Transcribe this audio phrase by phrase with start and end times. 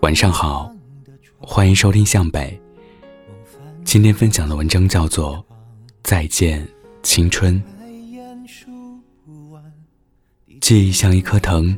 [0.00, 0.72] 晚上好，
[1.38, 2.58] 欢迎收听向北。
[3.84, 5.36] 今天分享的文章叫做
[6.02, 6.66] 《再见
[7.02, 7.62] 青春》。
[10.60, 11.76] 记忆像一颗藤，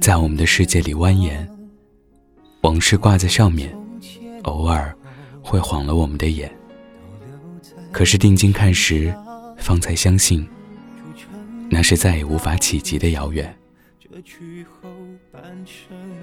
[0.00, 1.46] 在我们的世界里蜿蜒，
[2.60, 3.74] 往事挂在上面，
[4.42, 4.94] 偶尔
[5.42, 6.52] 会晃了我们的眼。
[7.90, 9.14] 可是定睛看时，
[9.56, 10.46] 方才相信，
[11.70, 13.54] 那是再也无法企及的遥远。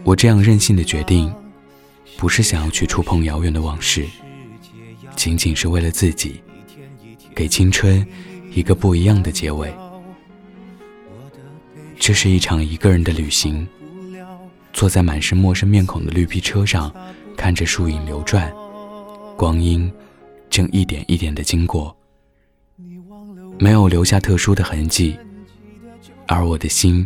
[0.04, 1.34] 我这样任性的决定，
[2.18, 4.06] 不是想要去触碰遥远的往事，
[5.16, 6.42] 仅仅是为了自己，
[7.36, 8.06] 给青春
[8.54, 9.74] 一个不一样的结尾。
[12.00, 13.68] 这是一场一个人的旅行，
[14.74, 16.92] 坐在满是陌生面孔的绿皮车上，
[17.38, 18.52] 看着树影流转，
[19.38, 19.92] 光阴
[20.50, 21.96] 正一点一点的经过，
[23.60, 25.16] 没有留下特殊的痕迹，
[26.28, 27.06] 而我的心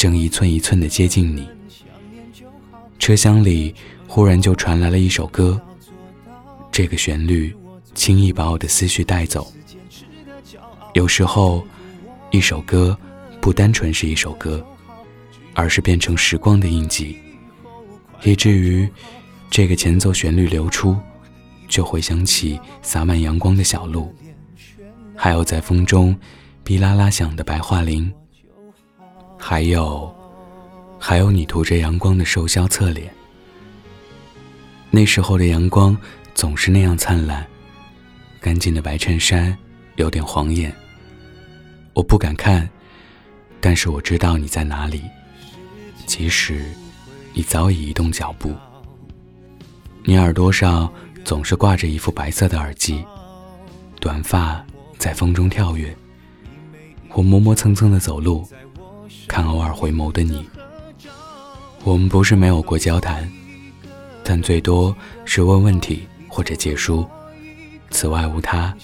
[0.00, 1.46] 正一寸一寸的接近你。
[2.98, 3.74] 车厢里
[4.08, 5.60] 忽然就传来了一首歌，
[6.72, 7.54] 这个旋律
[7.94, 9.52] 轻易把我的思绪带走。
[10.94, 11.62] 有时候，
[12.30, 12.96] 一首歌
[13.42, 14.66] 不单纯是一首歌，
[15.52, 17.18] 而是变成时光的印记，
[18.22, 18.88] 以至于
[19.50, 20.96] 这个前奏旋律流出，
[21.68, 24.14] 就会想起洒满阳光的小路，
[25.14, 26.18] 还有在风中
[26.64, 28.10] 哔啦啦响的白桦林，
[29.40, 30.14] 还有。
[31.02, 33.10] 还有你涂着阳光的瘦削侧脸，
[34.90, 35.96] 那时候的阳光
[36.34, 37.44] 总是那样灿烂。
[38.38, 39.56] 干净的白衬衫
[39.96, 40.70] 有点晃眼，
[41.94, 42.68] 我不敢看，
[43.62, 45.00] 但是我知道你在哪里，
[46.04, 46.66] 即使
[47.32, 48.54] 你早已移动脚步。
[50.04, 50.92] 你耳朵上
[51.24, 53.02] 总是挂着一副白色的耳机，
[54.00, 54.62] 短发
[54.98, 55.96] 在风中跳跃。
[57.14, 58.46] 我磨磨蹭蹭的走路，
[59.30, 60.44] 看偶尔回眸的你。
[61.84, 63.30] 我们不是没有过交谈，
[64.24, 67.06] 但最多是问问题或者借书，
[67.90, 68.74] 此外无他。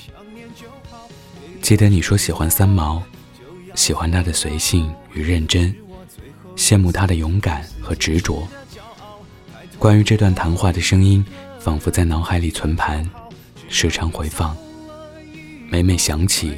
[1.60, 3.02] 记得你说喜欢三毛，
[3.74, 5.74] 喜欢他的随性与认真，
[6.54, 8.46] 羡慕他的勇敢和执着。
[9.80, 11.26] 关于这段谈话的声音，
[11.58, 13.04] 仿佛在脑海里存盘，
[13.68, 14.56] 时常回放。
[15.68, 16.54] 每每想起，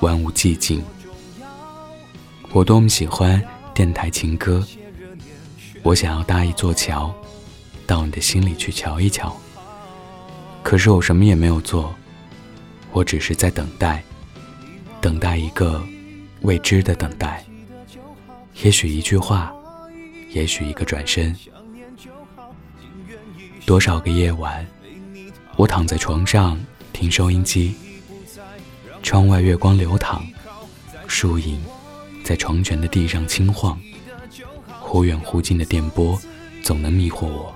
[0.00, 0.82] 万物寂静。
[2.52, 3.40] 我多么喜欢
[3.72, 4.66] 电台情歌。
[5.82, 7.14] 我想要搭一座桥，
[7.86, 9.34] 到你的心里去瞧一瞧。
[10.62, 11.94] 可是我什么也没有做，
[12.92, 14.02] 我只是在等待，
[15.00, 15.80] 等待一个
[16.42, 17.44] 未知的等待。
[18.62, 19.52] 也许一句话，
[20.30, 21.34] 也许一个转身。
[23.64, 24.66] 多少个夜晚，
[25.56, 26.58] 我躺在床上
[26.92, 27.74] 听收音机，
[29.02, 30.22] 窗外月光流淌，
[31.06, 31.60] 树影
[32.30, 33.76] 在床前的地上轻晃。
[34.78, 36.16] 忽远忽近的电波，
[36.62, 37.52] 总能迷惑我，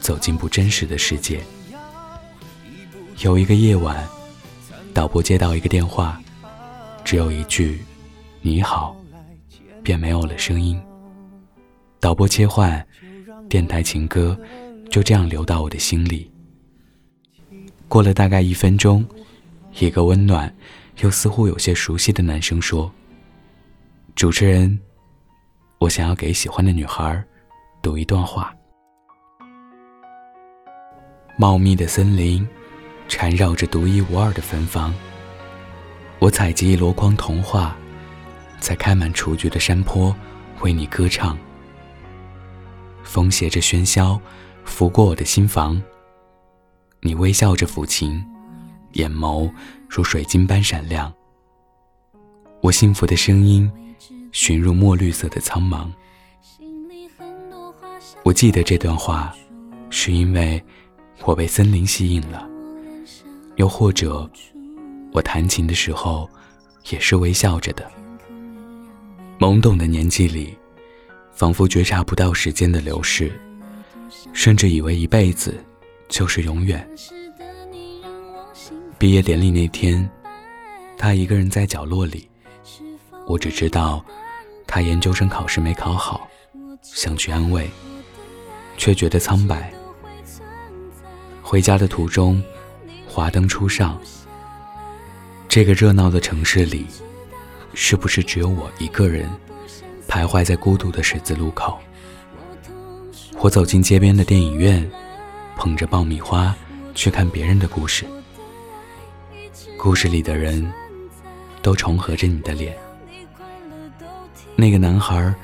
[0.00, 1.44] 走进不真实的世界。
[3.18, 4.02] 有一个夜晚，
[4.94, 6.18] 导播接到一个电话，
[7.04, 7.82] 只有一句
[8.40, 8.96] “你好”，
[9.84, 10.80] 便没有了声音。
[12.00, 12.82] 导播切换，
[13.46, 14.34] 电台情歌
[14.90, 16.30] 就这样流到我的心里。
[17.88, 19.04] 过了大概一分钟，
[19.78, 20.50] 一个温暖
[21.02, 22.90] 又似乎有些熟悉的男生说
[24.14, 24.78] ：“主持人。”
[25.78, 27.24] 我想要给喜欢的女孩
[27.82, 28.54] 读一段话。
[31.36, 32.46] 茂密的森林
[33.08, 34.94] 缠绕着独一无二的芬芳。
[36.20, 37.76] 我采集一箩筐童话，
[38.60, 40.14] 在开满雏菊的山坡
[40.60, 41.36] 为你歌唱。
[43.02, 44.20] 风携着喧嚣
[44.64, 45.82] 拂过我的心房。
[47.00, 48.24] 你微笑着抚琴，
[48.92, 49.52] 眼眸
[49.88, 51.12] 如水晶般闪亮。
[52.60, 53.68] 我幸福的声音。
[54.32, 55.86] 寻入墨绿色的苍茫。
[58.24, 59.34] 我记得这段话，
[59.90, 60.62] 是因为
[61.24, 62.48] 我被森林吸引了，
[63.56, 64.28] 又或者
[65.12, 66.28] 我弹琴的时候
[66.88, 67.88] 也是微笑着的。
[69.38, 70.56] 懵懂的年纪里，
[71.32, 73.30] 仿佛觉察不到时间的流逝，
[74.32, 75.62] 甚至以为一辈子
[76.08, 76.88] 就是永远。
[78.98, 80.08] 毕业典礼那天，
[80.96, 82.28] 他一个人在角落里，
[83.26, 84.02] 我只知道。
[84.74, 86.26] 他研究生考试没考好，
[86.80, 87.70] 想去安慰，
[88.78, 89.70] 却觉得苍白。
[91.42, 92.42] 回家的途中，
[93.06, 94.00] 华灯初上。
[95.46, 96.86] 这个热闹的城市里，
[97.74, 99.28] 是不是只有我一个人
[100.08, 101.78] 徘徊在孤独的十字路口？
[103.40, 104.90] 我走进街边的电影院，
[105.54, 106.56] 捧着爆米花
[106.94, 108.06] 去看别人的故事。
[109.76, 110.66] 故事里的人，
[111.60, 112.74] 都重合着你的脸。
[114.62, 115.34] 那个男孩，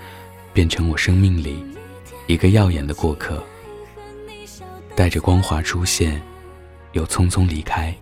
[0.53, 1.61] 变成我生命里
[2.29, 3.43] 一个耀眼的过客，
[4.95, 6.23] 带着光华出现，
[6.93, 7.93] 又匆匆离开，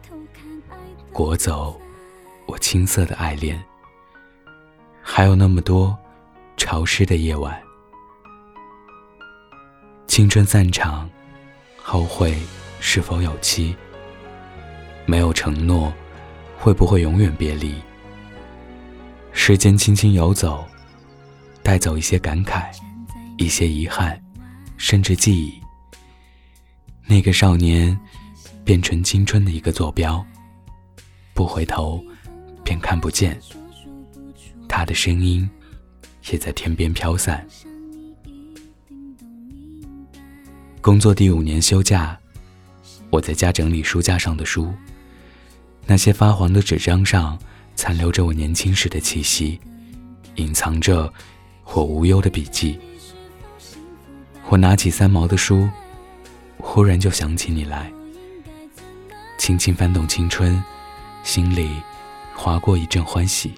[1.15, 1.81] 裹走
[2.45, 3.59] 我青涩的爱恋。
[5.01, 5.97] 还有那么多
[6.59, 7.59] 潮湿的夜晚，
[10.07, 11.09] 青春散场，
[11.83, 12.37] 后悔
[12.79, 13.75] 是否有期？
[15.07, 15.91] 没有承诺，
[16.59, 17.75] 会不会永远别离？
[19.33, 20.63] 时间轻轻游走，
[21.67, 22.71] 带走一些感慨。
[23.39, 24.19] 一些遗憾，
[24.77, 25.53] 甚至记忆。
[27.05, 27.99] 那个少年
[28.65, 30.25] 变成青春的一个坐标，
[31.35, 32.01] 不回头
[32.63, 33.37] 便看不见。
[34.69, 35.49] 他的声音
[36.31, 37.45] 也在天边飘散。
[40.81, 42.17] 工作第五年休假，
[43.11, 44.73] 我在家整理书架上的书，
[45.85, 47.37] 那些发黄的纸张上
[47.75, 49.61] 残留着我年轻时的气息，
[50.37, 51.13] 隐藏着
[51.67, 52.79] 或无忧的笔记。
[54.49, 55.69] 我拿起三毛的书，
[56.57, 57.93] 忽然就想起你来，
[59.37, 60.63] 轻轻翻动青春，
[61.25, 61.69] 心里
[62.35, 63.53] 划过一阵欢喜。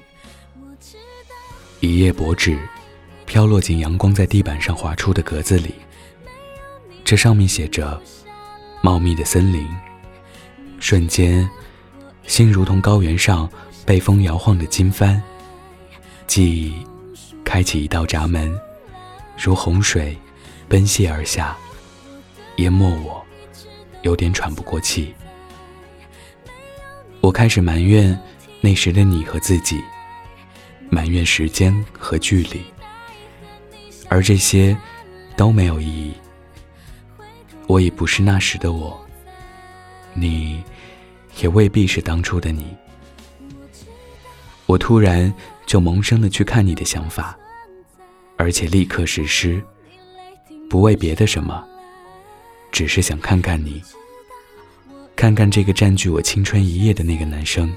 [1.81, 2.59] 一页薄纸
[3.27, 5.75] 飘落进阳光在地板上划出的格子里，
[7.05, 8.01] 这上面写着
[8.83, 9.69] “茂密的森林”。
[10.81, 11.49] 瞬间，
[12.27, 13.49] 心如同高原上
[13.85, 15.21] 被风摇晃的经幡，
[16.27, 16.73] 记忆
[17.49, 18.55] 开启一道闸门，
[19.43, 20.15] 如洪水。
[20.69, 21.57] 奔泻而下，
[22.57, 23.25] 淹没我，
[24.03, 25.15] 有点喘不过气。
[27.23, 28.17] 我开始埋怨
[28.61, 29.81] 那时的你和自己，
[30.91, 32.63] 埋怨时间和距离，
[34.11, 34.77] 而这些
[35.39, 36.13] 都没有意义。
[37.67, 39.03] 我已不是那时的我，
[40.13, 40.63] 你
[41.41, 42.77] 也未必是当初的你。
[44.69, 45.33] 我突然
[45.65, 47.35] 就萌生了去看你的想法，
[48.37, 49.63] 而且立刻实施。
[50.69, 51.67] 不为别的什么，
[52.71, 53.83] 只是想看看你，
[55.17, 57.75] 看看这个占据我青春一夜的那个男生。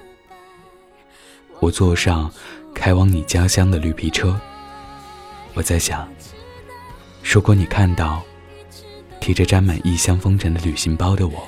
[1.61, 2.29] 我坐上
[2.75, 4.37] 开往你家乡的绿皮车，
[5.53, 6.05] 我在想，
[7.23, 8.21] 如果你看到
[9.21, 11.47] 提着沾满异乡风尘的旅行包的我，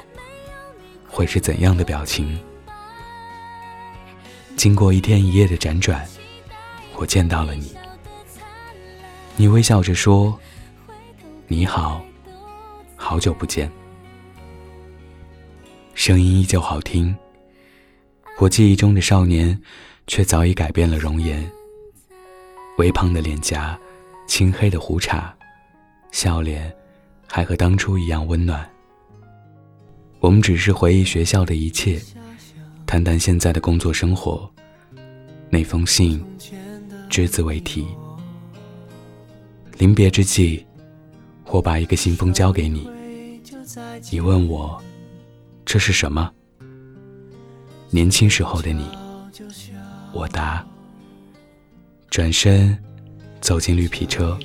[1.10, 2.40] 会是怎样的表情？
[4.56, 6.08] 经过一天一夜的辗转，
[6.96, 7.76] 我见到了你，
[9.36, 10.38] 你微笑着说。
[11.48, 12.02] 你好，
[12.96, 13.70] 好久不见。
[15.94, 17.16] 声音依旧好听，
[18.40, 19.62] 我记忆中的少年，
[20.08, 21.48] 却早已改变了容颜。
[22.78, 23.78] 微胖的脸颊，
[24.26, 25.32] 青黑的胡茬，
[26.12, 26.74] 笑脸
[27.28, 28.68] 还和当初一样温暖。
[30.20, 32.02] 我们只是回忆学校的一切，
[32.94, 34.48] 谈谈现在的工作生活。
[35.50, 36.24] 那封信，
[37.10, 37.88] 只字未提。
[39.80, 40.64] 临别之际。
[41.48, 42.88] 我把一个信封交给你，
[44.12, 44.80] 你问我
[45.66, 46.32] 这是什么？
[47.90, 48.88] 年轻时候的你，
[50.14, 50.64] 我答。
[52.12, 52.78] 转身
[53.42, 54.38] 走进绿皮车，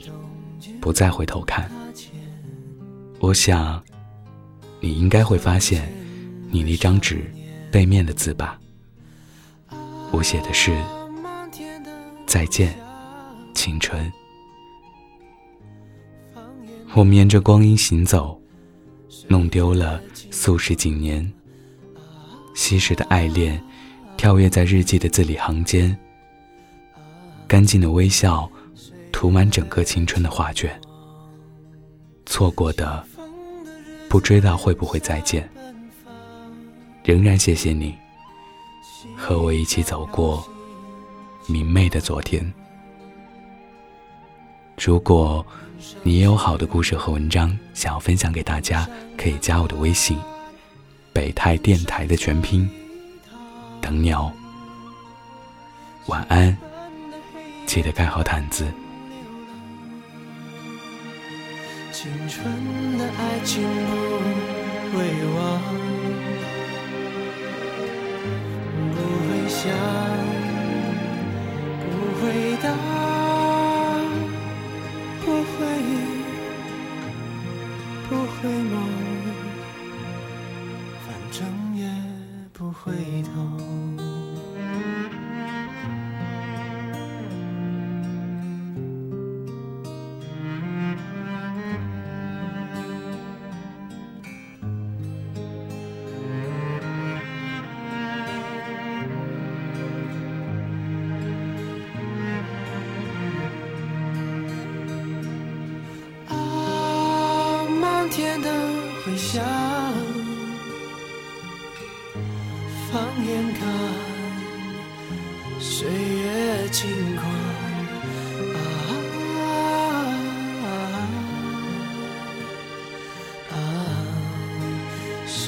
[0.81, 1.71] 不再回头看。
[3.21, 3.85] 我想，
[4.81, 5.87] 你应该会发现
[6.51, 7.31] 你那张纸
[7.71, 8.59] 背面的字吧。
[10.11, 10.77] 我写的是
[12.27, 12.75] 再见，
[13.55, 14.11] 青春。
[16.95, 18.41] 我们沿着光阴行走，
[19.29, 21.31] 弄丢了素食锦年。
[22.55, 23.63] 昔时的爱恋，
[24.17, 25.97] 跳跃在日记的字里行间。
[27.47, 28.51] 干净的微笑，
[29.13, 30.79] 涂满整个青春的画卷。
[32.27, 33.05] 错过的，
[34.09, 35.49] 不知道会不会再见。
[37.05, 37.95] 仍然谢谢你，
[39.17, 40.47] 和我一起走过
[41.47, 42.53] 明媚的昨天。
[44.83, 45.45] 如果。
[46.03, 48.87] 你也有好的故事和文章想要分享给大家，
[49.17, 50.19] 可以加我的微信
[51.15, 52.69] “北泰电台”的全拼，
[53.81, 54.33] 等你哦。
[56.07, 56.57] 晚安，
[57.65, 58.67] 记得盖好毯子。
[61.93, 63.63] 青春的爱情
[64.91, 65.05] 不会
[65.37, 65.63] 忘，
[69.59, 69.67] 想，
[71.91, 72.23] 不回
[72.63, 72.67] 答。
[75.21, 75.91] 不回忆，
[78.09, 78.73] 不回眸，
[81.05, 81.37] 反正
[81.77, 81.81] 也
[82.53, 82.93] 不回
[83.25, 84.08] 头。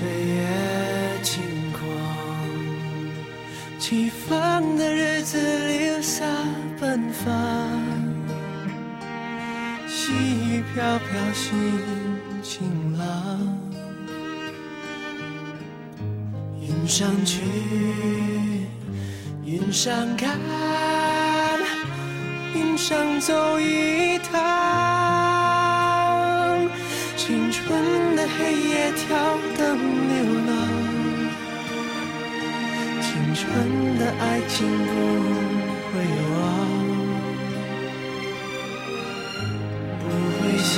[0.01, 1.43] 岁月轻
[1.73, 1.83] 狂
[3.79, 5.37] 起风的日子
[5.69, 6.25] 流洒
[6.81, 7.31] 奔放
[9.87, 11.53] 细雨飘飘心
[12.43, 13.59] 晴朗
[16.63, 17.43] 云上去
[19.45, 20.39] 云上看
[22.55, 25.30] 云上走一趟
[33.41, 33.49] 纯
[33.99, 34.91] 的爱情不
[35.89, 35.93] 会
[36.35, 36.39] 忘，
[39.99, 40.03] 不
[40.37, 40.77] 会想，